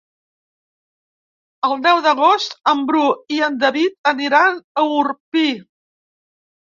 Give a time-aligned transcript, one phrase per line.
[1.67, 3.05] El deu d'agost en Bru
[3.35, 5.45] i en David aniran a Orpí.